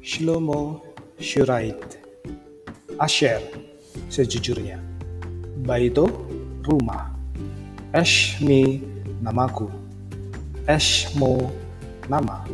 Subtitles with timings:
[0.00, 0.80] Shlomo
[1.20, 2.00] Shurait.
[2.96, 3.44] Asher
[4.08, 4.80] sejujurnya.
[5.60, 6.08] Baito
[6.64, 7.12] rumah.
[7.92, 8.80] Eshmi
[9.20, 9.68] namaku.
[10.64, 11.52] Eshmo
[12.08, 12.48] nama.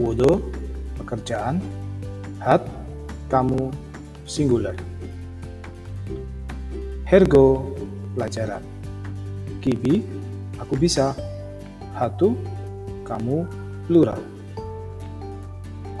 [0.00, 0.40] Wodo
[0.96, 1.60] pekerjaan.
[2.40, 2.64] Hat
[3.28, 3.68] kamu
[4.24, 4.72] singular.
[7.04, 7.76] Hergo
[8.16, 8.64] pelajaran.
[9.60, 10.00] Kibi
[10.56, 11.12] aku bisa.
[11.92, 12.32] Hatu
[13.04, 13.44] kamu
[13.84, 14.39] plural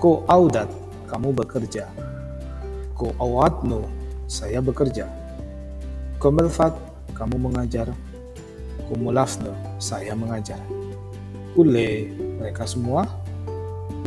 [0.00, 0.72] Ko audat
[1.12, 1.84] kamu bekerja.
[2.96, 3.84] Ko awatno
[4.24, 5.04] saya bekerja.
[6.16, 6.72] Ko melfat
[7.12, 7.92] kamu mengajar.
[8.88, 10.56] Ko mulafno saya mengajar.
[11.52, 13.04] Ule mereka semua?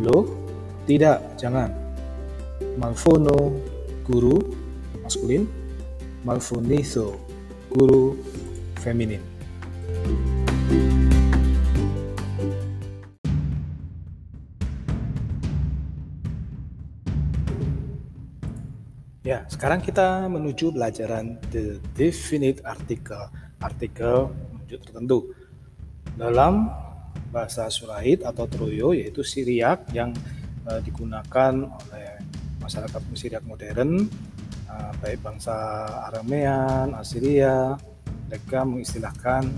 [0.02, 0.26] Lo
[0.82, 1.70] tidak jangan.
[2.74, 3.54] Malfono
[4.02, 4.42] guru
[5.06, 5.46] maskulin.
[6.26, 7.14] Malfonetho
[7.70, 8.18] guru
[8.82, 9.22] feminin
[19.24, 24.28] Ya, sekarang kita menuju pelajaran the definite article, artikel
[24.68, 25.32] tertentu.
[26.12, 26.68] Dalam
[27.32, 30.12] bahasa Suraid atau Troyo yaitu Siriak yang
[30.68, 32.20] uh, digunakan oleh
[32.60, 34.12] masyarakat Siriak modern,
[34.68, 35.56] uh, baik bangsa
[36.12, 37.80] Aramean, Assyria,
[38.28, 39.48] mereka mengistilahkan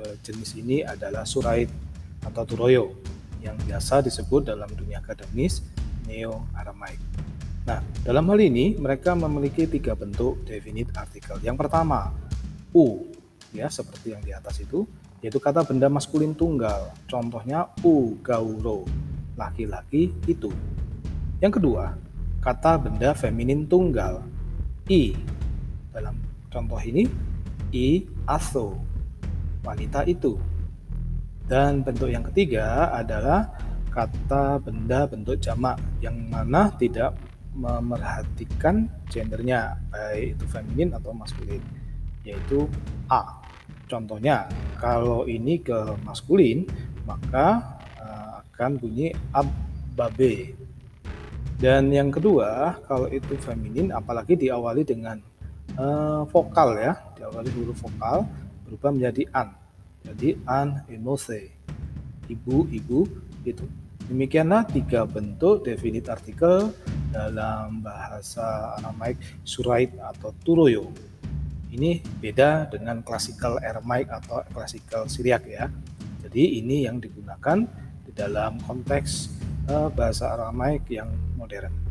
[0.00, 1.68] uh, jenis ini adalah Suraid
[2.24, 2.96] atau Troyo
[3.44, 5.60] yang biasa disebut dalam dunia akademis
[6.08, 7.24] Neo-Aramaik.
[7.64, 11.40] Nah, dalam hal ini mereka memiliki tiga bentuk definite artikel.
[11.40, 12.12] Yang pertama,
[12.76, 13.08] u,
[13.56, 14.84] ya seperti yang di atas itu,
[15.24, 16.92] yaitu kata benda maskulin tunggal.
[17.08, 18.84] Contohnya u gauro,
[19.40, 20.52] laki-laki itu.
[21.40, 21.96] Yang kedua,
[22.44, 24.20] kata benda feminin tunggal.
[24.92, 25.16] I,
[25.88, 26.20] dalam
[26.52, 27.08] contoh ini,
[27.72, 28.76] i aso,
[29.64, 30.36] wanita itu.
[31.48, 33.56] Dan bentuk yang ketiga adalah
[33.88, 37.16] kata benda bentuk jamak yang mana tidak
[37.54, 41.62] memerhatikan gendernya baik itu feminin atau maskulin
[42.26, 42.66] yaitu
[43.08, 43.40] A.
[43.86, 44.48] Contohnya
[44.80, 46.66] kalau ini ke maskulin
[47.06, 50.56] maka uh, akan bunyi ababe
[51.62, 55.22] dan yang kedua kalau itu feminin apalagi diawali dengan
[55.78, 58.26] uh, vokal ya diawali huruf vokal
[58.66, 59.48] berubah menjadi an.
[60.04, 61.48] Jadi an emose.
[62.28, 63.04] Ibu ibu
[63.44, 63.64] itu
[64.08, 66.72] demikianlah tiga bentuk definite artikel
[67.14, 70.90] dalam bahasa Aramaik Surait atau Turoyo.
[71.70, 75.70] Ini beda dengan klasikal Aramaik atau klasikal Syriak ya.
[76.26, 77.62] Jadi ini yang digunakan
[78.02, 79.30] di dalam konteks
[79.70, 81.83] uh, bahasa Aramaik yang modern.